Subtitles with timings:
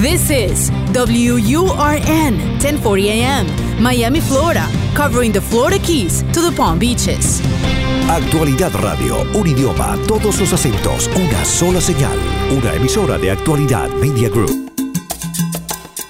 [0.00, 3.46] This is WURN 1040 AM,
[3.82, 7.42] Miami, Florida, covering the Florida Keys to the Palm Beaches.
[8.08, 12.16] Actualidad Radio, un idioma, todos los acentos, una sola señal.
[12.50, 14.72] Una emisora de Actualidad Media Group.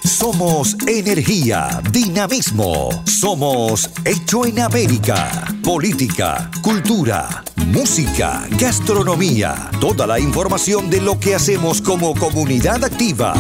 [0.05, 2.91] Somos energía, dinamismo.
[3.07, 5.49] Somos Hecho en América.
[5.65, 9.71] Política, cultura, música, gastronomía.
[9.81, 13.33] Toda la información de lo que hacemos como comunidad activa.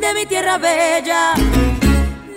[0.00, 1.34] De mi tierra bella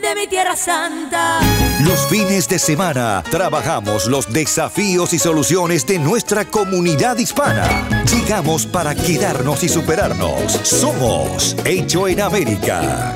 [0.02, 1.40] de mi tierra santa.
[1.86, 7.88] Los fines de semana trabajamos los desafíos y soluciones de nuestra comunidad hispana.
[8.12, 10.54] Llegamos para quedarnos y superarnos.
[10.64, 13.14] Somos Hecho en América.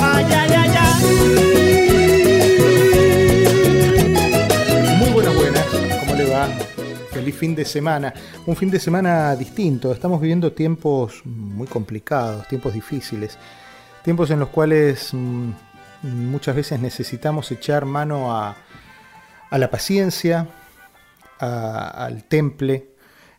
[0.00, 0.70] Ay, ay, ay,
[4.98, 5.66] Muy buenas, buenas.
[6.00, 6.48] ¿Cómo le va?
[7.20, 8.14] Fin de semana.
[8.46, 9.92] Un fin de semana distinto.
[9.92, 13.38] Estamos viviendo tiempos muy complicados, tiempos difíciles.
[14.02, 15.50] Tiempos en los cuales mm,
[16.02, 18.56] muchas veces necesitamos echar mano a,
[19.50, 20.48] la paciencia,
[21.38, 22.88] al temple.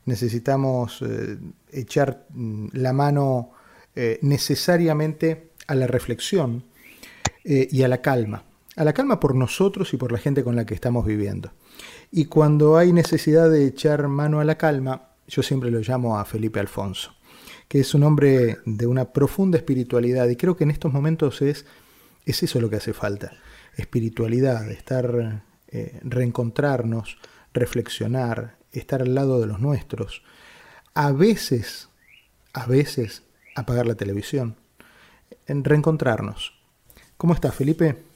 [0.05, 1.38] Necesitamos eh,
[1.71, 3.51] echar mm, la mano
[3.95, 6.63] eh, necesariamente a la reflexión
[7.43, 8.43] eh, y a la calma.
[8.75, 11.51] A la calma por nosotros y por la gente con la que estamos viviendo.
[12.11, 16.25] Y cuando hay necesidad de echar mano a la calma, yo siempre lo llamo a
[16.25, 17.15] Felipe Alfonso,
[17.69, 21.65] que es un hombre de una profunda espiritualidad y creo que en estos momentos es,
[22.25, 23.31] es eso lo que hace falta,
[23.77, 27.17] espiritualidad, estar, eh, reencontrarnos,
[27.53, 30.21] reflexionar, estar al lado de los nuestros.
[30.93, 31.87] A veces,
[32.51, 33.23] a veces,
[33.55, 34.57] apagar la televisión,
[35.47, 36.59] en reencontrarnos.
[37.15, 38.10] ¿Cómo estás, Felipe?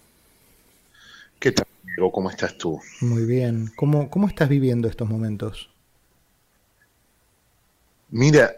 [1.95, 2.11] ¿Qué tal?
[2.11, 2.79] ¿Cómo estás tú?
[3.01, 3.71] Muy bien.
[3.75, 5.69] ¿Cómo, cómo estás viviendo estos momentos?
[8.09, 8.55] Mira,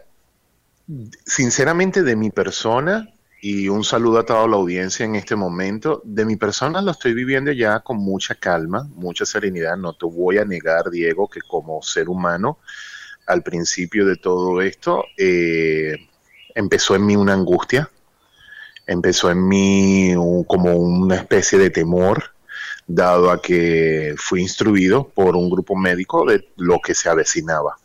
[1.24, 6.24] sinceramente de mi persona, y un saludo a toda la audiencia en este momento, de
[6.24, 9.76] mi persona lo estoy viviendo ya con mucha calma, mucha serenidad.
[9.76, 12.58] No te voy a negar, Diego, que como ser humano,
[13.26, 15.94] al principio de todo esto, eh,
[16.54, 17.88] empezó en mí una angustia,
[18.86, 20.14] empezó en mí
[20.46, 22.32] como una especie de temor
[22.88, 27.76] dado a que fui instruido por un grupo médico de lo que se avecinaba.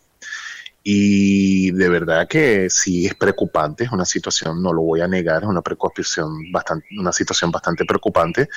[0.82, 5.44] Y de verdad que sí es preocupante, es una situación, no lo voy a negar,
[5.44, 8.50] es una preocupación bastante, una situación bastante preocupante,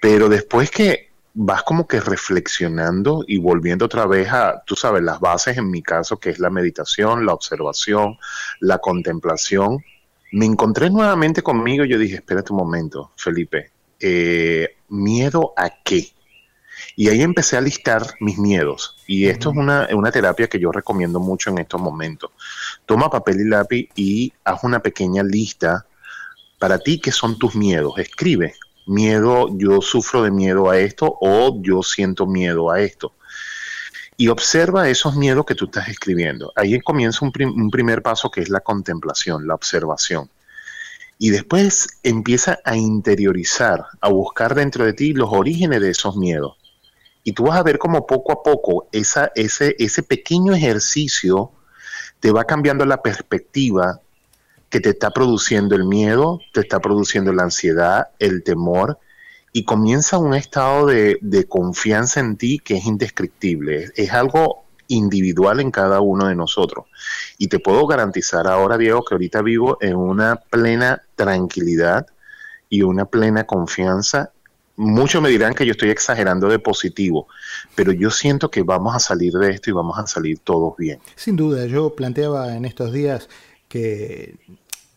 [0.00, 5.20] pero después que vas como que reflexionando y volviendo otra vez a, tú sabes, las
[5.20, 8.18] bases en mi caso, que es la meditación, la observación,
[8.60, 9.78] la contemplación,
[10.32, 16.12] me encontré nuevamente conmigo y yo dije, espérate un momento, Felipe, eh, ¿miedo a qué?
[16.96, 18.96] Y ahí empecé a listar mis miedos.
[19.06, 22.30] Y esto es una, una, terapia que yo recomiendo mucho en estos momentos.
[22.86, 25.86] Toma papel y lápiz y haz una pequeña lista
[26.58, 27.94] para ti qué son tus miedos.
[27.98, 28.54] Escribe,
[28.86, 33.12] miedo, yo sufro de miedo a esto o yo siento miedo a esto.
[34.16, 36.52] Y observa esos miedos que tú estás escribiendo.
[36.56, 40.28] Ahí comienza un, un primer paso que es la contemplación, la observación
[41.18, 46.56] y después empieza a interiorizar, a buscar dentro de ti los orígenes de esos miedos.
[47.24, 51.50] Y tú vas a ver cómo poco a poco esa, ese, ese pequeño ejercicio
[52.20, 54.00] te va cambiando la perspectiva
[54.70, 58.98] que te está produciendo el miedo, te está produciendo la ansiedad, el temor,
[59.52, 63.90] y comienza un estado de, de confianza en ti que es indescriptible.
[63.96, 66.86] Es algo individual en cada uno de nosotros.
[67.38, 72.06] Y te puedo garantizar ahora, Diego, que ahorita vivo en una plena tranquilidad
[72.70, 74.32] y una plena confianza.
[74.76, 77.26] Muchos me dirán que yo estoy exagerando de positivo,
[77.74, 81.00] pero yo siento que vamos a salir de esto y vamos a salir todos bien.
[81.16, 83.28] Sin duda, yo planteaba en estos días
[83.68, 84.38] que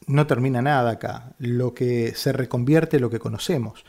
[0.06, 3.84] no termina nada acá, lo que se reconvierte lo que conocemos.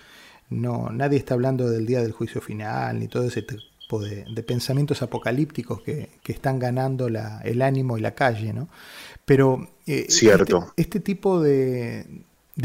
[0.49, 3.45] No, nadie está hablando del día del juicio final ni todo ese
[4.01, 8.69] de, pensamientos apocalípticos que, están ganando el ánimo y la calle, ¿no?
[9.25, 10.59] Pero eh, Cierto.
[10.69, 12.07] Este, este tipo de,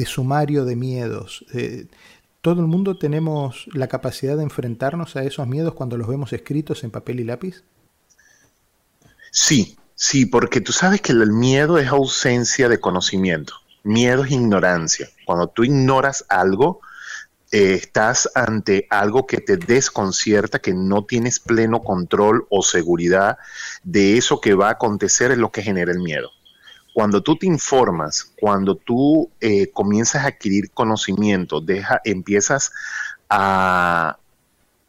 [0.06, 1.88] sumario de miedos, eh,
[2.42, 6.84] ¿todo el mundo tenemos la capacidad de enfrentarnos a esos miedos cuando los vemos escritos
[6.84, 7.64] en papel y lápiz?
[9.32, 13.54] Sí, sí, porque tú sabes que el miedo es ausencia de conocimiento.
[13.84, 15.10] Miedo es ignorancia.
[15.26, 16.82] Cuando tú ignoras algo,
[17.52, 23.38] eh, estás ante algo que te desconcierta, que no tienes pleno control o seguridad
[23.84, 26.32] de eso que va a acontecer, es lo que genera el miedo.
[26.98, 32.72] Cuando tú te informas, cuando tú eh, comienzas a adquirir conocimiento, deja, empiezas
[33.30, 34.18] a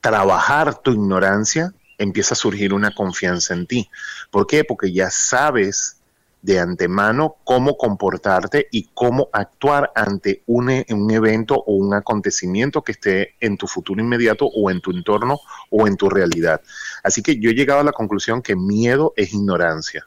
[0.00, 3.90] trabajar tu ignorancia, empieza a surgir una confianza en ti.
[4.30, 4.64] ¿Por qué?
[4.64, 5.98] Porque ya sabes
[6.40, 12.92] de antemano cómo comportarte y cómo actuar ante un, un, evento o un acontecimiento que
[12.92, 16.62] esté en tu futuro inmediato o en tu entorno o en tu realidad.
[17.02, 20.06] Así que yo he llegado a la conclusión que miedo es ignorancia.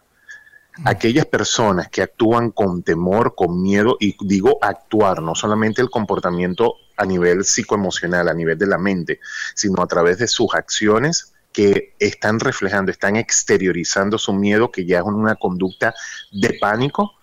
[0.85, 6.75] Aquellas personas que actúan con temor, con miedo, y digo actuar, no solamente el comportamiento
[6.95, 9.19] a nivel psicoemocional, a nivel de la mente,
[9.53, 14.99] sino a través de sus acciones, que están reflejando, están exteriorizando su miedo, que ya
[14.99, 15.93] es una conducta
[16.31, 17.15] de pánico,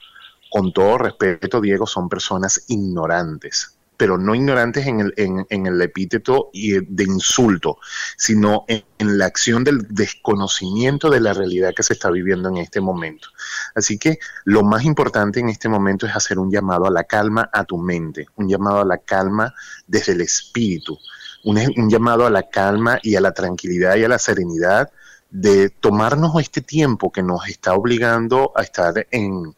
[0.50, 6.50] con todo respeto, Diego, son personas ignorantes, pero no ignorantes en el, en, el epíteto
[6.54, 7.78] de insulto,
[8.16, 8.84] sino en,
[9.18, 13.28] la acción del desconocimiento de la realidad que se está viviendo en este momento.
[13.74, 17.50] Así que lo más importante en este momento es hacer un llamado a la calma
[17.52, 19.52] a tu mente, un llamado a la calma
[19.88, 20.96] desde el espíritu,
[21.44, 24.90] un, llamado a la calma y a la tranquilidad y a la serenidad
[25.30, 29.54] de tomarnos este tiempo que nos está obligando a estar en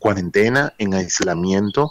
[0.00, 1.90] cuarentena, en aislamiento,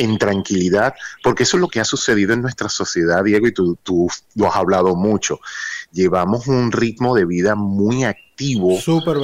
[0.00, 3.76] en tranquilidad, porque eso es lo que ha sucedido en nuestra sociedad, Diego, y tú,
[3.82, 5.40] tú lo has hablado mucho.
[5.92, 8.78] Llevamos un ritmo de vida muy activo,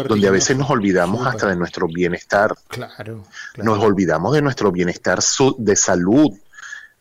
[0.06, 2.54] donde a veces nos olvidamos hasta de nuestro bienestar.
[2.68, 3.24] Claro,
[3.56, 5.20] Nos olvidamos de nuestro bienestar
[5.58, 6.32] de salud,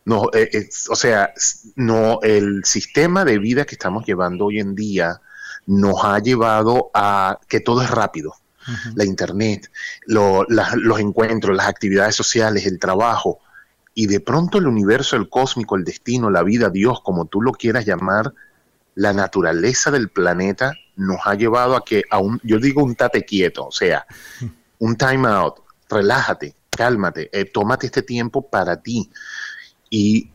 [0.05, 1.33] no, eh, o sea,
[1.75, 5.19] no, el sistema de vida que estamos llevando hoy en día
[5.65, 8.35] nos ha llevado a que todo es rápido.
[8.95, 9.69] La internet,
[10.07, 13.39] los encuentros, las actividades sociales, el trabajo,
[13.97, 17.53] y de pronto el universo, el cósmico, el destino, la vida, Dios, como tú lo
[17.53, 18.33] quieras llamar,
[18.93, 23.23] la naturaleza del planeta nos ha llevado a que, a un, yo digo un tate
[23.23, 24.05] quieto, o sea,
[24.79, 25.55] un time out,
[25.89, 29.09] relájate, cálmate, eh, tómate este tiempo para ti.
[29.89, 30.29] Y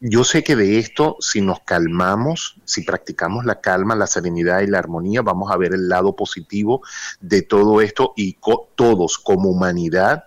[0.00, 4.66] yo sé que de esto, si nos calmamos, si practicamos la calma, la serenidad y
[4.66, 6.82] la armonía, vamos a ver el lado positivo
[7.20, 8.36] de todo esto y
[8.76, 10.24] todos como humanidad,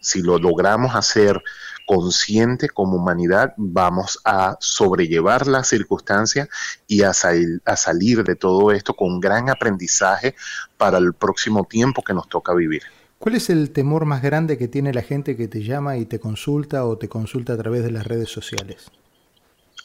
[0.00, 1.42] si lo logramos hacer
[1.86, 6.48] consciente como humanidad, vamos a sobrellevar las circunstancias
[6.86, 10.34] y a, a salir de todo esto con gran aprendizaje
[10.76, 12.82] para el próximo tiempo que nos toca vivir.
[13.18, 16.20] ¿Cuál es el temor más grande que tiene la gente que te llama y te
[16.20, 18.90] consulta o te consulta a través de las redes sociales?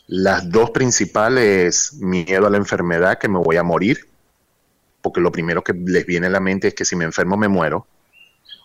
[0.07, 4.09] Las dos principales, miedo a la enfermedad, que me voy a morir,
[5.01, 7.47] porque lo primero que les viene a la mente es que si me enfermo me
[7.47, 7.87] muero.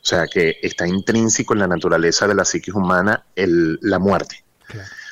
[0.07, 4.45] O sea que está intrínseco en la naturaleza de la psique humana el, la muerte.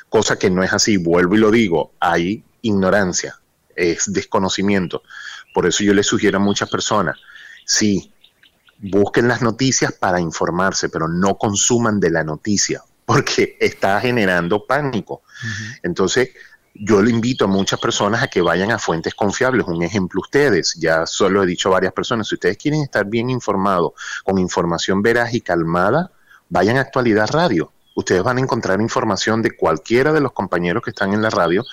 [0.07, 3.37] Cosa que no es así, vuelvo y lo digo, hay ignorancia,
[3.75, 5.03] es desconocimiento.
[5.53, 7.17] Por eso yo le sugiero a muchas personas,
[7.65, 8.13] sí,
[8.77, 15.23] busquen las noticias para informarse, pero no consuman de la noticia, porque está generando pánico.
[15.83, 16.29] Entonces,
[16.75, 19.65] yo le invito a muchas personas a que vayan a fuentes confiables.
[19.67, 23.29] Un ejemplo, ustedes, ya solo he dicho a varias personas, si ustedes quieren estar bien
[23.29, 23.93] informados,
[24.23, 26.11] con información veraz y calmada,
[26.49, 27.71] vayan a Actualidad Radio.
[27.95, 31.63] Ustedes van a encontrar información de cualquiera de los compañeros que están en la radio,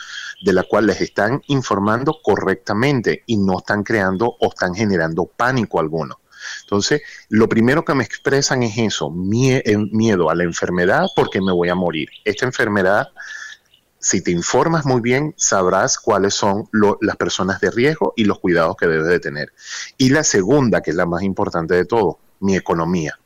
[0.41, 5.81] de la cual les están informando correctamente y no están creando o están generando pánico
[5.81, 6.21] alguno.
[6.63, 9.13] Entonces, lo primero que me expresan es eso,
[9.43, 12.09] eh, miedo a la enfermedad porque me voy a morir.
[12.25, 13.09] Esta enfermedad,
[14.03, 16.69] si te informas muy bien, sabrás cuáles son
[17.01, 19.53] las personas de riesgo y los cuidados que debes de tener.
[19.97, 23.17] Y la segunda, que es la más importante de todo, mi economía.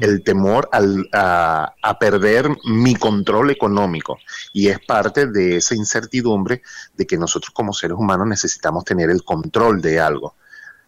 [0.00, 4.18] El temor a, a, perder mi control económico.
[4.52, 6.62] Y es parte de esa incertidumbre
[6.96, 10.34] de que nosotros como seres humanos necesitamos tener el control de algo.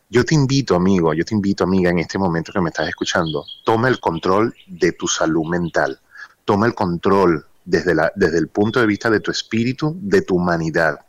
[0.08, 3.44] Yo te invito, amigo, yo te invito, amiga, en este momento que me estás escuchando,
[3.62, 6.00] toma el control de tu salud mental,
[6.44, 10.37] toma el control desde, la, desde el punto de vista de tu espíritu, de tu
[10.37, 11.00] humanidad.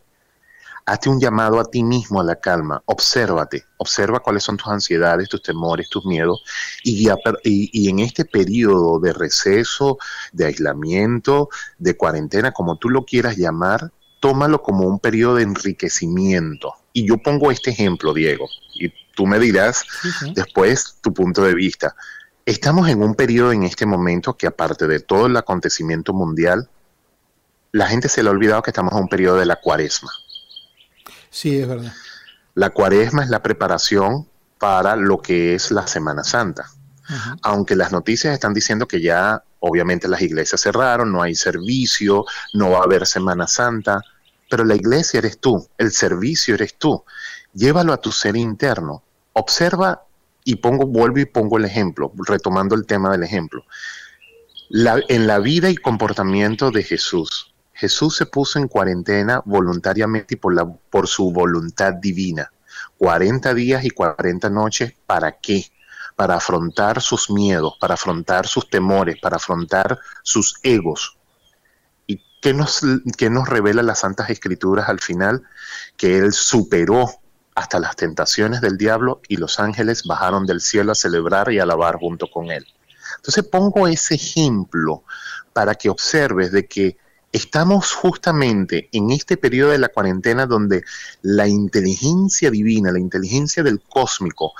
[0.85, 5.29] Hazte un llamado a ti mismo a la calma, obsérvate, observa cuáles son tus ansiedades,
[5.29, 6.43] tus temores, tus miedos,
[6.83, 7.09] y,
[7.43, 9.97] y, en este periodo de receso,
[10.33, 16.73] de aislamiento, de cuarentena, como tú lo quieras llamar, tómalo como un periodo de enriquecimiento.
[16.91, 19.83] Y yo pongo este ejemplo, Diego, y tú me dirás
[20.33, 21.95] después tu punto de vista.
[22.45, 26.69] Estamos en un periodo en este momento que aparte de todo el acontecimiento mundial,
[27.71, 30.11] la gente se le ha olvidado que estamos en un periodo de la cuaresma.
[31.29, 31.93] Sí, es verdad.
[32.53, 34.27] La cuaresma es la preparación
[34.59, 36.69] para lo que es la Semana Santa.
[37.41, 42.71] Aunque las noticias están diciendo que ya obviamente las iglesias cerraron, no hay servicio, no
[42.71, 44.01] va a haber Semana Santa,
[44.49, 47.03] pero la iglesia eres tú, el servicio eres tú.
[47.53, 49.03] Llévalo a tu ser interno.
[49.33, 50.03] Observa
[50.43, 53.65] y pongo, vuelvo y pongo el ejemplo, retomando el tema del ejemplo.
[54.69, 60.53] en la vida y comportamiento de Jesús, Jesús se puso en cuarentena voluntariamente y por,
[60.53, 62.51] la, por su voluntad divina.
[62.97, 65.65] 40 días y 40 noches, ¿para qué?
[66.15, 71.17] para afrontar sus miedos, para afrontar sus temores, para afrontar sus egos.
[72.05, 72.81] ¿Y qué nos,
[73.17, 75.43] qué nos revela las Santas Escrituras al final?
[75.97, 77.09] Que Él superó
[77.55, 81.97] hasta las tentaciones del diablo y los ángeles bajaron del cielo a celebrar y alabar
[81.97, 82.65] junto con Él.
[83.17, 85.03] Entonces pongo ese ejemplo
[85.53, 86.97] para que observes de que
[87.31, 90.83] estamos justamente en este periodo de la cuarentena donde
[91.21, 94.53] la inteligencia divina, la inteligencia del cósmico,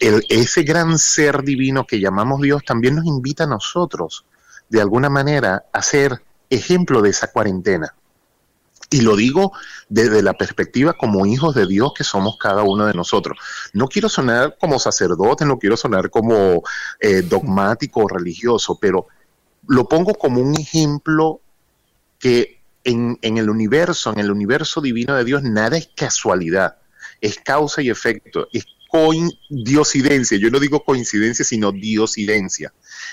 [0.00, 4.24] ese gran ser divino que llamamos Dios, también nos invita a nosotros,
[4.70, 7.94] de alguna manera, a ser ejemplo de esa cuarentena.
[8.94, 9.52] Y lo digo
[9.88, 13.36] desde la perspectiva como hijos de Dios que somos cada uno de nosotros.
[13.72, 16.62] No quiero sonar como sacerdote, no quiero sonar como
[17.00, 19.08] eh, dogmático o religioso, pero
[19.66, 21.40] lo pongo como un ejemplo
[22.20, 26.76] que en, el universo, en el universo divino de Dios, nada es casualidad,
[27.20, 28.64] es causa y efecto, es
[29.48, 30.38] diosidencia.
[30.38, 32.72] Yo no digo coincidencia, sino diosidencia.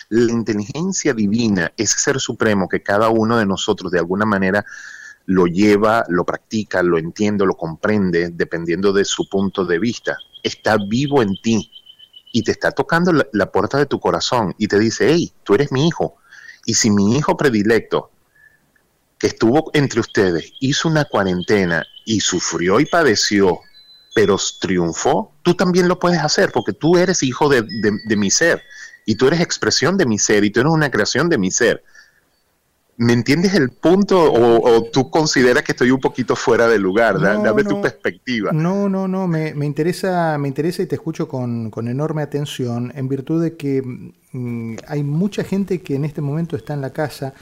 [0.09, 4.63] La inteligencia divina, ese ser supremo que cada uno de nosotros de alguna manera
[5.25, 10.77] lo lleva, lo practica, lo entiende, lo comprende, dependiendo de su punto de vista, está
[10.77, 11.71] vivo en ti
[12.31, 15.71] y te está tocando la, puerta de tu corazón y te dice, hey, tú eres
[15.71, 16.15] mi hijo.
[16.65, 18.11] Y si mi hijo predilecto
[19.17, 23.59] que estuvo entre ustedes, hizo una cuarentena y sufrió y padeció,
[24.15, 27.63] pero triunfó, tú también lo puedes hacer porque tú eres hijo de,
[28.17, 28.61] mi ser
[29.05, 31.83] y tú eres expresión de mi ser y tú eres una creación de mi ser.
[33.01, 37.19] ¿Me entiendes el punto o, tú consideras que estoy un poquito fuera de lugar?
[37.19, 38.51] Dame tu perspectiva.
[38.53, 43.07] No, no, no, me, interesa, me interesa y te escucho con, con enorme atención en
[43.07, 47.33] virtud de que mm, hay mucha gente que en este momento está en la casa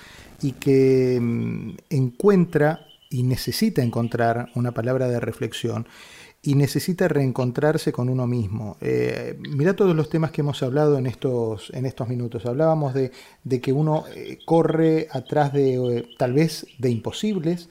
[0.41, 5.87] y que mm, encuentra y necesita encontrar una palabra de reflexión
[6.41, 8.77] y necesita reencontrarse con uno mismo.
[8.79, 12.45] Eh, mira todos los temas que hemos hablado en estos, en estos minutos.
[12.45, 13.11] Hablábamos de,
[13.61, 17.69] que uno eh, corre atrás de eh, tal vez de imposibles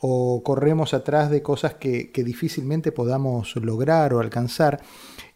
[0.00, 4.80] o corremos atrás de cosas que, difícilmente podamos lograr o alcanzar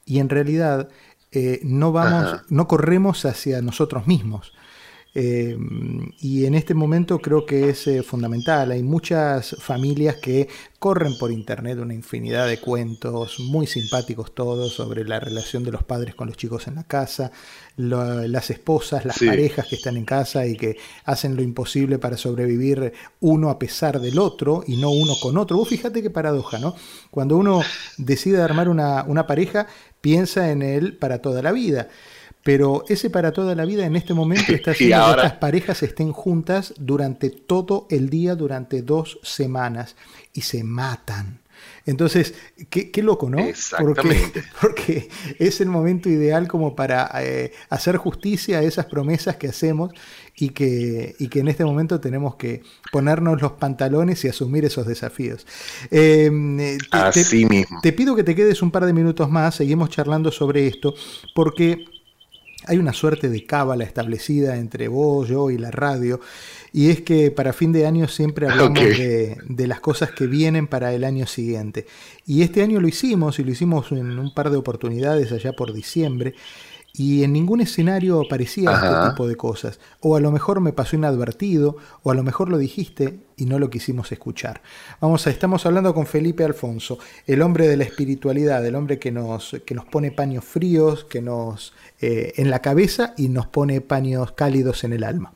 [0.05, 0.89] y en realidad
[1.63, 4.53] no vamos, no corremos hacia nosotros mismos.
[5.17, 5.57] Eh,
[6.19, 8.73] y en este momento creo que es eh, fundamental.
[8.73, 10.49] Hay muchas familias que
[10.81, 15.85] corren por internet una infinidad de cuentos muy simpáticos todos sobre la relación de los
[15.85, 17.31] padres con los chicos en la casa,
[17.77, 22.93] las esposas, las parejas que están en casa y que hacen lo imposible para sobrevivir
[23.21, 25.57] uno a pesar del otro y no uno con otro.
[25.57, 26.75] Vos fíjate qué paradoja, ¿no?
[27.11, 27.63] Cuando uno
[27.97, 29.67] decide armar una, una pareja,
[30.01, 31.89] piensa en él para toda la vida.
[32.45, 36.13] Pero ese para toda la vida en este momento está haciendo que estas parejas estén
[36.13, 39.97] juntas durante todo el día, durante dos semanas,
[40.33, 41.41] y se matan.
[41.87, 42.35] Entonces,
[42.71, 43.39] qué, loco, ¿no?
[43.39, 44.43] Exactamente.
[44.61, 45.09] Porque,
[45.39, 49.93] es el momento ideal como para eh, hacer justicia a esas promesas que hacemos
[50.37, 54.87] y que, y que en este momento tenemos que ponernos los pantalones y asumir esos
[54.87, 55.47] desafíos.
[55.91, 57.81] Em, eh, Así mismo.
[57.83, 60.95] Te pido que te quedes un par de minutos más, seguimos charlando sobre esto,
[61.35, 61.85] porque
[62.67, 66.21] hay una suerte de cábala establecida entre vos, yo y la radio,
[66.73, 70.67] y es que para fin de año siempre hablamos de, de, las cosas que vienen
[70.67, 71.87] para el año siguiente.
[72.27, 75.73] Y este año lo hicimos, y lo hicimos en un par de oportunidades allá por
[75.73, 76.35] diciembre,
[76.97, 79.81] y en ningún escenario aparecía este tipo de cosas.
[79.99, 83.59] O a lo mejor me pasó inadvertido, o a lo mejor lo dijiste y no
[83.59, 84.63] lo quisimos escuchar.
[85.01, 89.11] Vamos a, estamos hablando con Felipe Alfonso, el hombre de la espiritualidad, el hombre que
[89.11, 93.81] nos, que nos pone paños fríos, que nos eh, en la cabeza y nos pone
[93.81, 95.35] paños cálidos en el alma.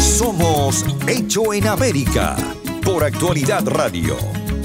[0.00, 2.36] Somos Hecho en América
[2.84, 4.16] por Actualidad Radio.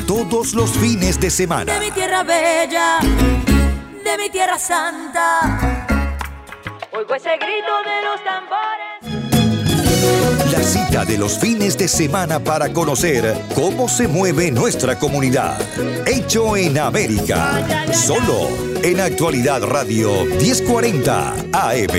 [0.07, 1.73] Todos los fines de semana.
[1.73, 5.86] De mi tierra bella, de mi tierra santa
[6.97, 8.97] Oigo ese grito de los tambores.
[10.51, 15.61] La cita de los fines de semana para conocer cómo se mueve nuestra comunidad.
[16.07, 17.93] Hecho en América.
[17.93, 18.49] Solo
[18.81, 21.91] en Actualidad Radio 1040 AM.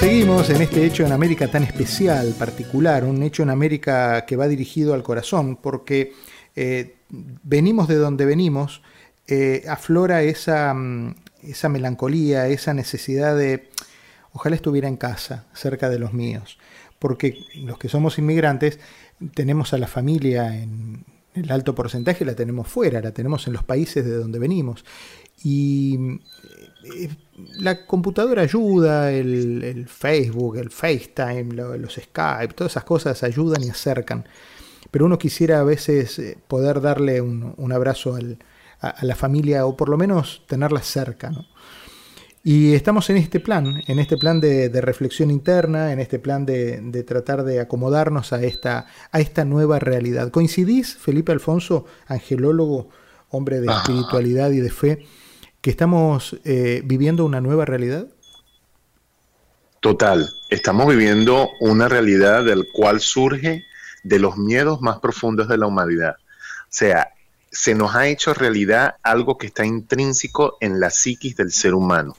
[0.00, 4.48] Seguimos en este hecho en América tan especial, particular, un hecho en América que va
[4.48, 6.14] dirigido al corazón, porque
[6.56, 8.80] eh, venimos de donde venimos,
[9.26, 13.68] eh, aflora esa, mm, esa melancolía, esa necesidad de,
[14.32, 16.58] ojalá estuviera en casa, cerca de los míos,
[16.98, 18.78] porque los que somos inmigrantes
[19.34, 21.04] tenemos a la familia en
[21.34, 24.84] el alto porcentaje, la tenemos fuera, la tenemos en los países de donde venimos.
[25.44, 26.18] Y
[26.96, 27.10] eh,
[27.60, 34.26] la computadora ayuda, el, Facebook, el FaceTime, los Skype, todas esas cosas ayudan y acercan.
[34.90, 38.38] Pero uno quisiera a veces eh, poder darle un abrazo al,
[38.80, 41.32] a, la familia o por lo menos tenerla cerca.
[42.44, 47.04] Y estamos en este plan, en este plan de, reflexión interna, en este plan de,
[47.06, 50.30] tratar de acomodarnos a esta, a esta nueva realidad.
[50.30, 52.88] ¿Coincidís, Felipe Alfonso, angelólogo,
[53.28, 55.06] hombre de espiritualidad y de fe,
[55.60, 58.06] que estamos eh, viviendo una nueva realidad?
[59.80, 63.64] Total, estamos viviendo una realidad del cual surge
[64.02, 66.16] de los miedos más profundos de la humanidad.
[66.18, 67.12] O sea,
[67.50, 72.16] se nos ha hecho realidad algo que está intrínseco en la psiquis del ser humano.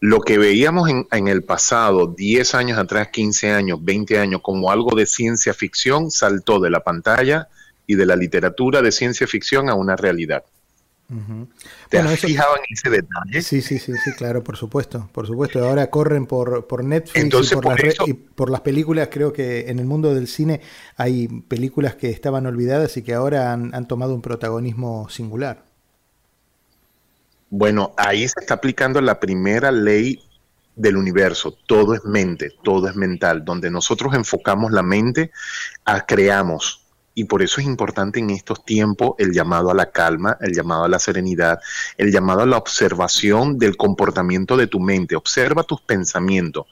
[0.00, 4.70] Lo que veíamos en, en, el pasado, 10 años atrás, 15 años, 20 años, como
[4.70, 7.48] algo de ciencia ficción, saltó de la pantalla
[7.86, 10.44] y de la literatura de ciencia ficción a una realidad.
[11.88, 13.40] ¿Te has fijado en ese detalle?
[13.40, 15.66] Sí, sí, sí, sí, claro, por supuesto, por supuesto.
[15.66, 19.08] Ahora corren por, por Netflix y, por las y, por las películas.
[19.10, 20.60] Creo que en el mundo del cine
[20.96, 25.64] hay películas que estaban olvidadas y que ahora han, han tomado un protagonismo singular.
[27.48, 30.20] Bueno, ahí se está aplicando la primera ley
[30.76, 31.56] del universo.
[31.66, 33.46] Todo es mente, todo es mental.
[33.46, 35.30] Donde nosotros enfocamos la mente,
[35.86, 36.82] a, creamos
[37.18, 40.84] y por eso es importante en estos tiempos el llamado a la calma, el llamado
[40.84, 41.58] a la serenidad,
[41.96, 45.16] el llamado a la observación del comportamiento de tu mente.
[45.16, 46.66] Observa tus pensamientos.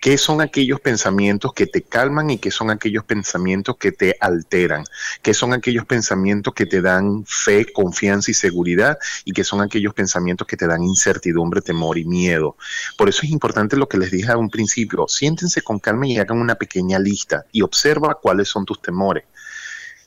[0.00, 4.84] ¿Qué son aquellos pensamientos que te calman y qué son aquellos pensamientos que te alteran?
[5.20, 8.98] ¿Qué son aquellos pensamientos que te dan fe, confianza y seguridad?
[9.24, 12.56] ¿Y qué son aquellos pensamientos que te dan incertidumbre, temor y miedo?
[12.96, 15.08] Por eso es importante lo que les dije a un principio.
[15.08, 19.24] Siéntense con calma y hagan una pequeña lista y observa cuáles son tus temores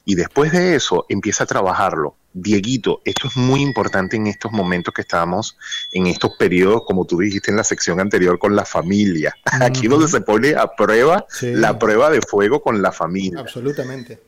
[0.06, 2.16] y después de eso empieza a trabajarlo.
[2.34, 5.58] Dieguito, esto es muy importante en estos momentos que estamos,
[5.92, 9.36] en estos periodos, como tú dijiste en la sección anterior, con la familia.
[9.62, 13.42] Aquí donde se pone a prueba la prueba de fuego con la familia.
[13.42, 14.20] Absolutamente.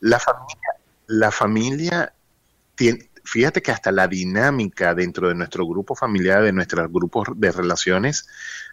[0.00, 0.70] La familia,
[1.06, 2.12] la familia
[2.74, 7.50] tiene, fíjate que hasta la dinámica dentro de nuestro grupo familiar, de nuestros grupos de
[7.50, 8.28] relaciones,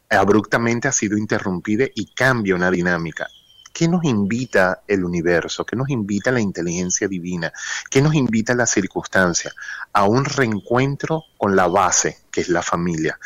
[0.09, 3.27] abruptamente ha sido interrumpida y cambia una dinámica.
[3.75, 5.65] ¿Qué nos invita el universo?
[5.65, 7.51] ¿Qué nos invita la inteligencia divina?
[7.89, 9.51] ¿Qué nos invita la circunstancia?
[9.91, 13.19] A un reencuentro con la base, que es la familia.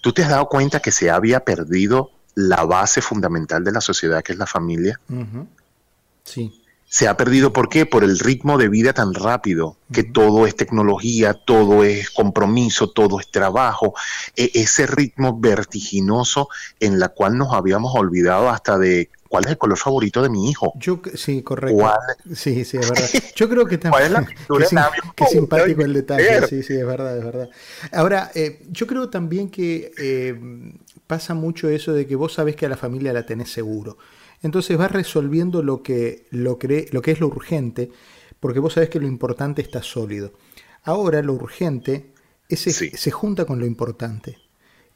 [0.00, 4.22] ¿Tú te has dado cuenta que se había perdido la base fundamental de la sociedad,
[4.22, 4.98] que es la familia?
[6.24, 6.62] Sí.
[6.86, 7.84] Se ha perdido, ¿por qué?
[7.84, 13.20] Por el ritmo de vida tan rápido, que todo es tecnología, todo es compromiso, todo
[13.20, 13.92] es trabajo,
[14.34, 16.48] e ese ritmo vertiginoso
[16.80, 20.50] en la cual nos habíamos olvidado hasta de ¿cuál es el color favorito de mi
[20.50, 20.72] hijo?
[20.76, 21.88] Yo, sí, correcto.
[22.34, 23.08] Sí, sí, es verdad.
[23.36, 24.12] Yo creo que también.
[24.48, 26.48] ¿Cuál es la Qué simpático el detalle.
[26.48, 27.48] Sí, sí, es verdad, es verdad.
[27.92, 30.34] Ahora, eh, yo creo también que eh,
[31.06, 33.98] pasa mucho eso de que vos sabés que a la familia la tenés seguro.
[34.42, 36.58] Entonces vas resolviendo lo que, lo,
[36.90, 37.92] lo que es lo urgente,
[38.40, 40.32] porque vos sabés que lo importante está sólido.
[40.82, 42.12] Ahora lo urgente
[42.48, 44.38] ese, se junta con lo importante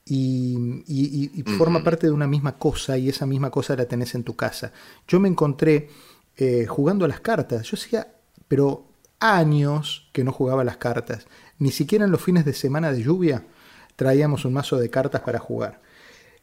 [0.06, 4.36] y, forma parte de una misma cosa y esa misma cosa la tenés en tu
[4.36, 4.72] casa.
[5.08, 5.88] Yo me encontré
[6.36, 8.14] eh, jugando a las cartas, yo hacía,
[8.48, 8.86] pero
[9.20, 11.26] años que no jugaba a las cartas,
[11.58, 13.46] ni siquiera en los fines de semana de lluvia
[13.96, 15.80] traíamos un mazo de cartas para jugar.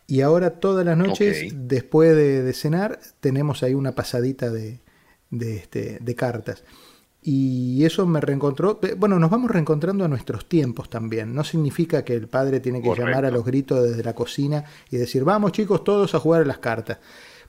[0.08, 4.80] Y ahora todas las noches, después de, cenar, tenemos ahí una pasadita de,
[5.30, 6.63] de, este, de cartas.
[7.23, 11.36] Y eso me reencontró, bueno, nos vamos reencontrando a nuestros tiempos también.
[11.36, 14.97] No significa que el padre tiene que llamar a los gritos desde la cocina y
[14.97, 16.97] decir, vamos chicos todos a jugar a las cartas.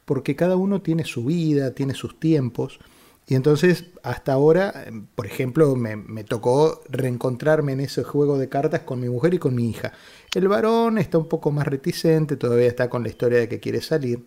[0.04, 2.80] Porque cada uno tiene su vida, tiene sus tiempos.
[3.26, 8.80] Y entonces, hasta ahora, por ejemplo, me, me, tocó reencontrarme en ese juego de cartas
[8.80, 9.92] con mi mujer y con mi hija.
[10.34, 13.80] El varón está un poco más reticente, todavía está con la historia de que quiere
[13.80, 14.22] salir.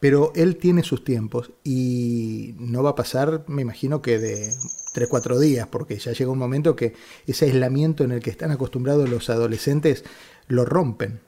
[0.00, 4.50] Pero él tiene sus tiempos y no va a pasar, me imagino que de
[4.94, 6.94] 3-4 días, porque ya llega un momento que
[7.26, 10.04] ese aislamiento en el que están acostumbrados los adolescentes
[10.48, 11.20] lo rompen.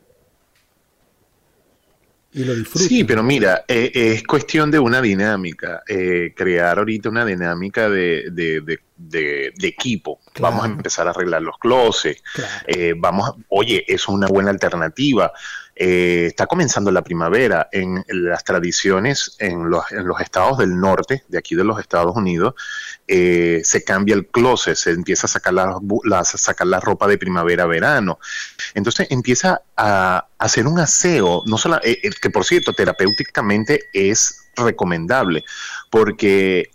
[2.34, 2.88] Y lo disfrutan.
[2.88, 8.30] Sí, pero mira, eh, es cuestión de una dinámica, eh, crear ahorita una dinámica de,
[8.32, 10.20] de, equipo.
[10.40, 12.22] Vamos a empezar a arreglar los closets.
[12.66, 15.32] Eh, vamos, oye, eso es una buena alternativa.
[15.74, 21.24] Eh, está comenzando la primavera en las tradiciones en los, en los, estados del norte,
[21.28, 22.54] de aquí de los Estados Unidos,
[23.08, 28.18] eh, se cambia el closet, se empieza a sacar la, sacar la ropa de primavera-verano.
[28.74, 35.42] Entonces empieza a, hacer un aseo, no solo, eh, que por cierto, terapéuticamente es recomendable,
[35.90, 36.70] porque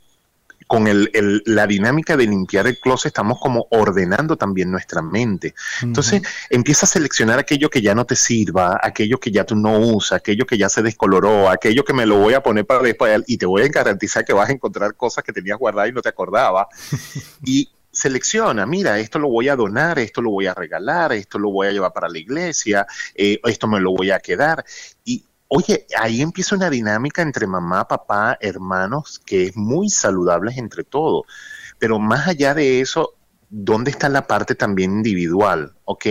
[0.67, 5.55] con el, la dinámica de limpiar el closet estamos como ordenando también nuestra mente.
[5.81, 9.79] Entonces empieza a seleccionar aquello que ya no te sirva, aquello que ya tú no
[9.79, 13.23] usas, aquello que ya se descoloró, aquello que me lo voy a poner para después
[13.27, 16.01] y te voy a garantizar que vas a encontrar cosas que tenías guardadas y no
[16.01, 16.67] te acordabas.
[17.43, 21.49] y selecciona, mira, esto lo voy a donar, esto lo voy a regalar, esto lo
[21.49, 24.63] voy a llevar para la iglesia, eh, esto me lo voy a quedar.
[25.03, 30.83] Y oye, ahí empieza una dinámica entre mamá, papá, hermanos, que es muy saludable entre
[30.83, 31.23] todos.
[31.79, 33.13] Pero más allá de eso,
[33.49, 35.73] ¿dónde está la parte también individual?
[35.85, 36.05] Ok,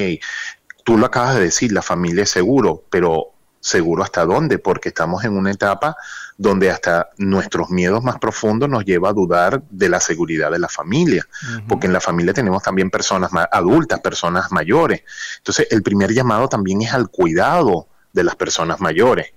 [0.85, 5.25] tú lo acabas de decir, la familia es seguro, pero seguro hasta dónde, porque estamos
[5.25, 5.96] en una etapa
[6.38, 10.68] donde hasta nuestros miedos más profundos nos lleva a dudar de la seguridad de la
[10.68, 11.27] familia,
[11.66, 15.03] porque en la familia tenemos también personas más adultas, personas mayores.
[15.38, 19.33] Entonces, el primer llamado también es al cuidado de las personas mayores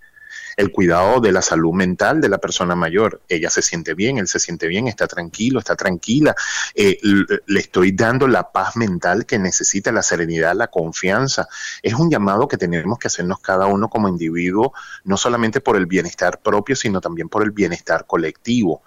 [0.59, 3.21] el cuidado de la salud mental de la persona mayor.
[3.29, 6.35] Ella se siente bien, él se siente bien, está tranquilo, está tranquila.
[6.75, 11.47] Eh, le estoy dando la paz mental que necesita, la serenidad, la confianza.
[11.81, 14.73] Es un llamado que tenemos que hacernos cada uno como individuo,
[15.05, 18.83] no solamente por el bienestar propio, sino también por el bienestar colectivo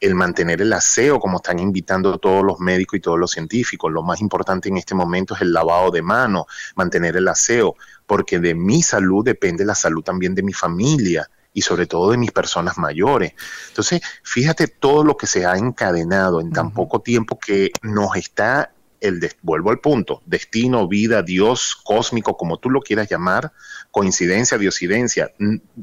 [0.00, 3.92] el mantener el aseo, como están invitando todos los médicos y todos los científicos.
[3.92, 8.40] Lo más importante en este momento es el lavado de manos, mantener el aseo porque
[8.40, 12.32] de mi salud depende la salud también de mi familia y sobre todo de mis
[12.32, 13.34] personas mayores.
[13.68, 18.72] Entonces, fíjate todo lo que se ha encadenado en tan poco tiempo que nos está
[19.00, 23.52] el vuelvo al punto, destino, vida, Dios, cósmico, como tú lo quieras llamar,
[23.90, 25.32] coincidencia, diosidencia,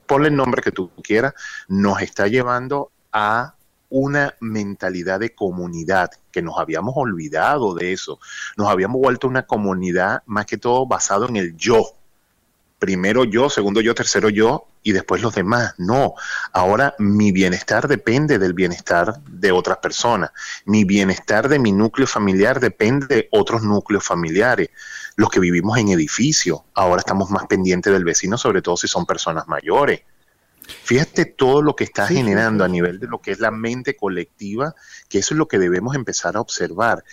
[0.05, 1.33] ponle el nombre que tú quieras,
[1.67, 3.55] nos está llevando a
[3.89, 8.19] una mentalidad de comunidad, que nos habíamos olvidado de eso,
[8.57, 11.97] nos habíamos vuelto una comunidad más que todo basado en el yo,
[12.79, 15.73] primero yo, segundo yo, tercero yo y después los demás.
[15.77, 16.13] No,
[16.53, 20.31] ahora mi bienestar depende del bienestar de otras personas.
[20.65, 24.69] Mi bienestar de mi núcleo familiar depende de otros núcleos familiares.
[25.15, 29.05] Los que vivimos en edificio, ahora estamos más pendientes del vecino, sobre todo si son
[29.05, 30.01] personas mayores.
[30.67, 34.75] Fíjate todo lo que está generando a nivel de lo que es la mente colectiva,
[35.09, 37.03] que eso es lo que debemos empezar a observar.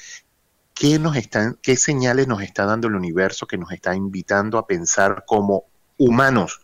[0.75, 4.67] ¿qué, nos están, ¿qué señales nos está dando el universo que nos está invitando a
[4.67, 5.64] pensar como
[5.97, 6.61] humanos,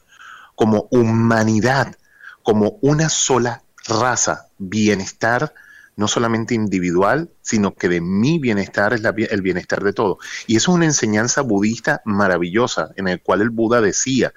[0.56, 1.96] como humanidad,
[2.42, 5.54] como una sola raza, bienestar?
[5.96, 10.16] no solamente individual, sino que de mi bienestar es el bienestar de todo.
[10.46, 14.32] Y eso es una enseñanza budista maravillosa, en el cual el Buda decía,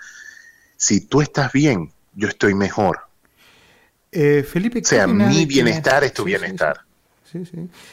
[0.75, 2.99] si tú estás bien, yo estoy mejor.
[4.11, 6.81] Eh, Felipe, o sea, mi bienestar es tu bienestar.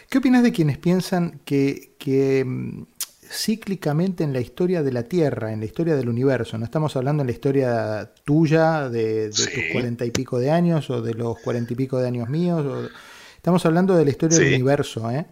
[0.09, 2.83] ¿Qué opinas de quienes piensan que, mm,
[3.31, 7.23] cíclicamente en la historia de la Tierra, en la historia del universo, no estamos hablando
[7.23, 11.73] en la historia tuya de, tus cuarenta y pico de años o de los cuarenta
[11.73, 12.91] y pico de años míos,
[13.37, 15.11] estamos hablando de la historia del universo.
[15.11, 15.27] ¿eh?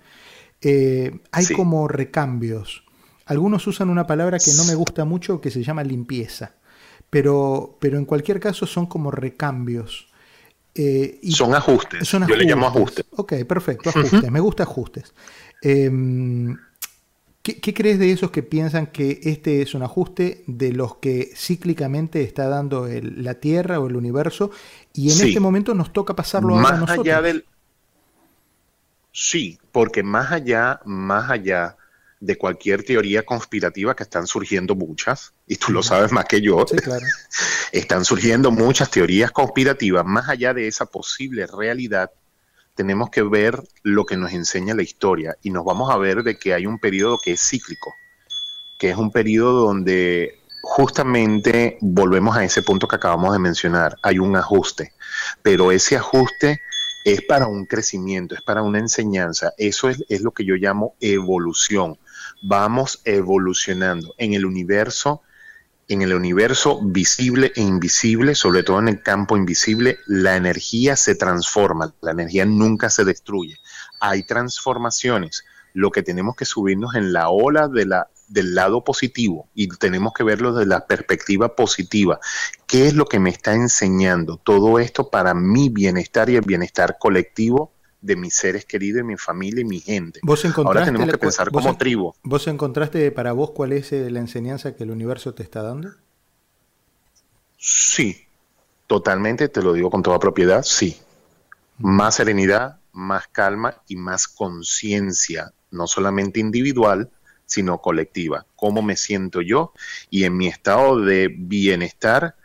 [0.61, 2.85] Eh, hay como recambios.
[3.27, 6.55] Algunos usan una palabra que no me gusta mucho que se llama limpieza,
[7.11, 10.09] pero, pero en cualquier caso son como recambios.
[10.75, 12.09] Eh, son, ajustes.
[12.09, 13.05] Yo le llamo ajustes.
[13.17, 14.31] Ok, perfecto, ajustes.
[14.31, 15.13] Me gusta ajustes.
[15.63, 16.57] Em,
[17.43, 22.23] ¿qué, crees de esos que piensan que este es un ajuste de los que cíclicamente
[22.23, 24.51] está dando la Tierra o el universo
[24.93, 27.07] y en este momento nos toca pasarlo más a nosotros?
[27.07, 27.45] Allá del...
[29.11, 31.77] Sí, porque más allá, más allá
[32.21, 36.65] de cualquier teoría conspirativa que están surgiendo muchas, y tú lo sabes más que yo,
[37.73, 42.11] están surgiendo muchas teorías conspirativas, más allá de esa posible realidad,
[42.75, 46.39] tenemos que ver lo que nos enseña la historia y nos vamos a ver de
[46.39, 47.93] que hay un periodo que es cíclico,
[48.79, 54.19] que es un periodo donde justamente volvemos a ese punto que acabamos de mencionar, hay
[54.19, 54.93] un ajuste,
[55.43, 56.61] pero ese ajuste
[57.05, 60.95] es para un crecimiento, es para una enseñanza, eso es, es lo que yo llamo
[61.01, 61.99] evolución
[62.41, 65.23] vamos evolucionando en el universo,
[65.89, 71.15] en el universo visible e invisible, sobre todo en el campo invisible, la energía se
[71.15, 73.57] transforma, la energía nunca se destruye.
[74.01, 75.45] Hay transformaciones.
[75.75, 80.13] Lo que tenemos que subirnos en la ola de la, del lado positivo y tenemos
[80.13, 82.21] que verlo desde la perspectiva positiva.
[82.67, 86.97] ¿Qué es lo que me está enseñando todo esto para mi bienestar y el bienestar
[86.99, 90.21] colectivo de mis seres queridos, mi familia y mi gente.
[90.23, 92.13] ¿Vos Ahora tenemos que pensar como tribu.
[92.23, 95.91] ¿Vos encontraste para vos cuál es eh, la enseñanza que el universo te está dando?
[97.57, 98.27] Sí,
[98.87, 100.97] totalmente, te lo digo con toda propiedad, sí.
[101.79, 107.11] Más serenidad, más calma y más conciencia, no solamente individual,
[107.47, 108.47] sino colectiva.
[108.57, 109.73] ¿Cómo me siento yo?
[110.11, 112.37] Y en mi estado de bienestar,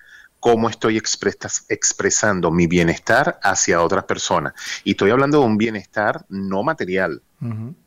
[0.44, 4.54] cómo estoy expresando mi bienestar hacia otras personas.
[4.84, 7.22] Y estoy hablando de un bienestar no material.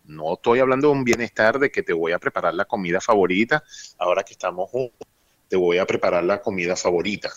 [0.07, 3.63] No estoy hablando de un bienestar de que te voy a preparar la comida favorita.
[3.99, 5.07] Ahora que estamos juntos,
[5.51, 7.31] te voy a preparar la comida favorita.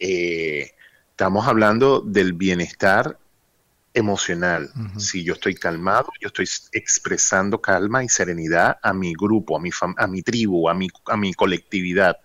[0.00, 0.72] Eh,
[1.10, 3.16] estamos hablando del bienestar
[3.92, 4.68] emocional.
[4.98, 9.70] Si yo estoy calmado, yo estoy expresando calma y serenidad a mi grupo, a mi,
[9.96, 12.16] a mi tribu, a mi, a mi colectividad.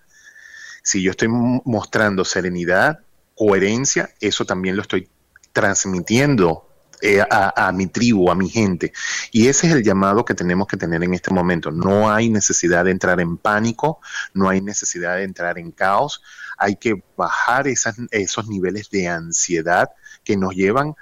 [0.84, 3.00] Si yo estoy mostrando serenidad,
[3.36, 5.10] coherencia, eso también lo estoy
[5.54, 6.70] transmitiendo
[7.02, 8.92] eh, a, mi tribu, a mi gente.
[9.32, 11.72] Y ese es el llamado que tenemos que tener en este momento.
[11.72, 14.02] No hay necesidad de entrar en pánico,
[14.34, 16.22] no hay necesidad de entrar en caos.
[16.58, 19.92] Hay que bajar esos niveles de ansiedad
[20.26, 20.96] que nos llevan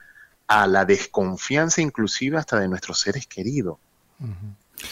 [0.45, 3.79] a la desconfianza inclusive hasta de nuestros seres queridos.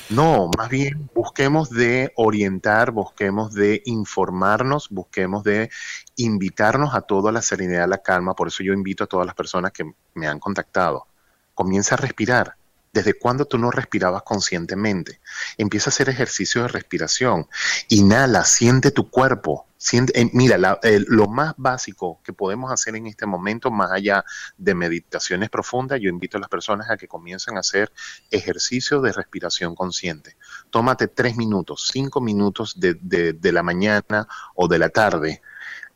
[0.10, 5.70] No, más bien busquemos de orientar, busquemos de informarnos, busquemos de
[6.16, 8.36] invitarnos a toda la serenidad, la calma.
[8.36, 11.08] Por eso yo invito a todas las personas que me han contactado.
[11.54, 12.56] Comienza a respirar.
[12.96, 15.20] ¿Desde cuándo tú no respirabas conscientemente?
[15.58, 17.46] Empieza a hacer ejercicio de respiración.
[17.90, 19.68] Inhala, siente tu cuerpo.
[19.92, 24.24] Eh, mira, lo más básico que podemos hacer en este momento, más allá
[24.58, 27.92] de meditaciones profundas, yo invito a las personas a que comiencen a hacer
[28.32, 30.38] ejercicio de respiración consciente.
[30.70, 35.42] Tómate tres minutos, cinco minutos de la mañana o de la tarde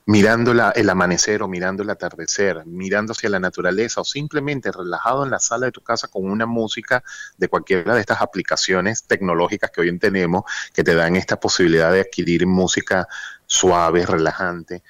[0.10, 5.30] mirando el amanecer o mirando el atardecer, mirando hacia la naturaleza o simplemente relajado en
[5.30, 7.04] la sala de tu casa con una música
[7.38, 12.02] de cualquiera de estas aplicaciones tecnológicas que hoy tenemos que te dan esta posibilidad de
[12.02, 13.08] adquirir música
[13.46, 14.82] suave, relajante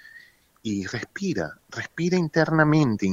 [0.70, 3.10] y respira, respira internamente,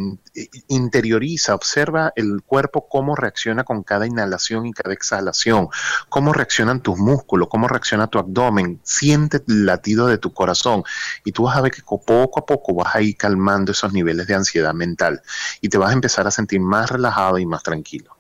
[0.69, 5.69] interioriza, observa el cuerpo cómo reacciona con cada inhalación y cada exhalación,
[6.11, 10.85] cómo reaccionan tus músculos, cómo reacciona tu abdomen, siente el latido de tu corazón
[11.25, 14.27] y tú vas a ver que poco a poco vas a ir calmando esos niveles
[14.27, 15.23] de ansiedad mental
[15.63, 18.17] y te vas a empezar a sentir más relajado y más tranquilo.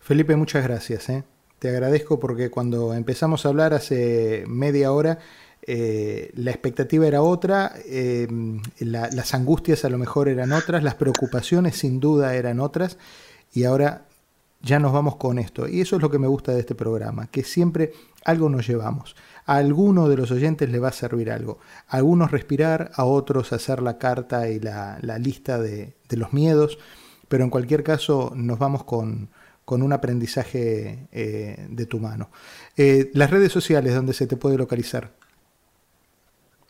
[0.00, 1.08] Felipe, muchas gracias.
[1.10, 1.24] ¿eh?
[1.58, 5.18] Te agradezco porque cuando empezamos a hablar hace media hora,
[5.62, 8.26] eh, la expectativa era otra, eh,
[8.78, 12.96] las angustias a lo mejor eran otras, las preocupaciones sin duda eran otras,
[13.52, 14.06] y ahora
[14.62, 15.68] ya nos vamos con esto.
[15.68, 17.92] Y eso es lo que me gusta de este programa, que siempre
[18.24, 19.16] algo nos llevamos.
[19.46, 21.58] A alguno de los oyentes le va a servir algo.
[21.88, 26.78] A algunos respirar, a otros hacer la carta y la, lista de, los miedos,
[27.28, 29.28] pero en cualquier caso nos vamos con,
[29.66, 32.30] un aprendizaje eh, de tu mano.
[32.76, 35.12] las redes sociales donde se te puede localizar.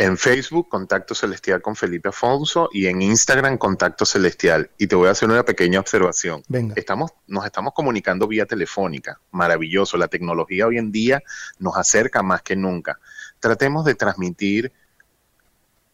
[0.01, 4.71] En Facebook, Contacto Celestial con Felipe Afonso y en Instagram, Contacto Celestial.
[4.79, 6.43] Y te voy a hacer una pequeña observación.
[6.75, 9.21] Estamos, nos estamos comunicando vía telefónica.
[9.31, 9.99] Maravilloso.
[9.99, 11.23] La tecnología hoy en día
[11.59, 12.99] nos acerca más que nunca.
[13.41, 14.73] Tratemos de transmitir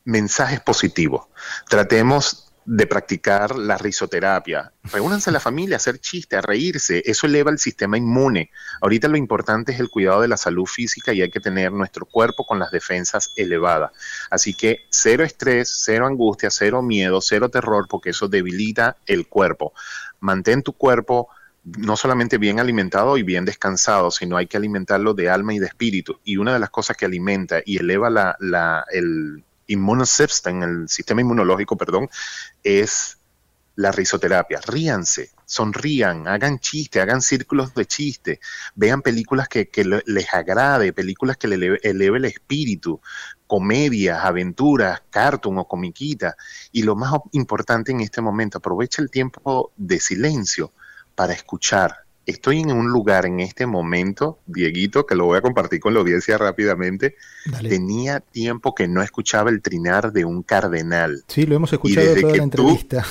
[0.05, 1.27] mensajes positivos.
[1.69, 4.73] Tratemos de practicar la risoterapia.
[4.93, 7.01] Reúnanse a la familia hacer chistes, a reírse.
[7.07, 8.51] Eso eleva el sistema inmune.
[8.81, 12.07] Ahorita lo importante es el cuidado de la salud física y hay que tener nuestro
[12.07, 13.93] cuerpo con las defensas elevadas.
[14.31, 19.73] Así que cero estrés, cero angustia, cero miedo, cero terror, porque eso debilita el cuerpo.
[20.19, 21.29] Mantén tu cuerpo
[21.63, 25.67] no solamente bien alimentado y bien descansado, sino hay que alimentarlo de alma y de
[25.67, 26.19] espíritu.
[26.25, 31.21] Y una de las cosas que alimenta y eleva la, la, el, en el sistema
[31.21, 32.09] inmunológico, perdón,
[32.63, 33.19] es
[33.77, 34.61] la risoterapia.
[34.67, 38.41] Ríanse, sonrían, hagan chiste, hagan círculos de chiste,
[38.75, 39.71] vean películas que,
[40.07, 43.01] les agrade, películas que le eleve, el espíritu,
[43.47, 46.37] comedias, aventuras, cartoon o comiquita.
[46.73, 50.73] Y lo más importante en este momento, aprovecha el tiempo de silencio
[51.15, 55.81] para escuchar, estoy en un lugar en este momento, Dieguito, que lo voy a compartir
[55.81, 57.17] con la audiencia rápidamente.
[57.69, 61.25] Tenía tiempo que no escuchaba el trinar de un cardenal.
[61.29, 63.07] Sí, lo hemos escuchado toda la entrevista.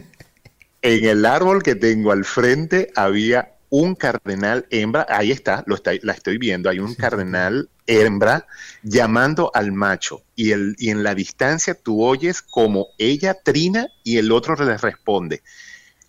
[0.82, 5.92] en el árbol que tengo al frente había un cardenal hembra, ahí está, lo está
[6.02, 8.46] la estoy viendo, hay un cardenal hembra
[8.82, 14.18] llamando al macho y, el, y en la distancia tú oyes como ella trina y
[14.18, 15.42] el otro le responde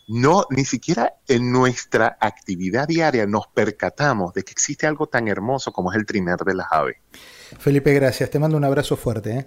[0.08, 5.72] no, ni siquiera en nuestra actividad diaria nos percatamos de que existe algo tan hermoso
[5.72, 6.98] como es el trinar de las aves.
[7.60, 8.30] Felipe, gracias.
[8.30, 9.32] Te mando un abrazo fuerte.
[9.32, 9.46] ¿eh?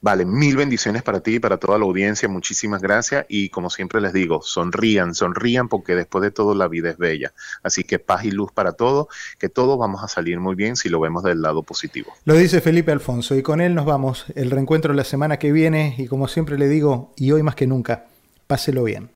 [0.00, 2.28] Vale, mil bendiciones para ti y para toda la audiencia.
[2.30, 3.26] Muchísimas gracias.
[3.28, 7.34] Y como siempre les digo, sonrían, sonrían porque después de todo la vida es bella.
[7.62, 10.88] Así que paz y luz para todos, que todos vamos a salir muy bien si
[10.88, 12.14] lo vemos del lado positivo.
[12.24, 14.24] Lo dice Felipe Alfonso y con él nos vamos.
[14.34, 17.66] El reencuentro la semana que viene y como siempre le digo, y hoy más que
[17.66, 18.06] nunca,
[18.50, 19.08] Páselo bien.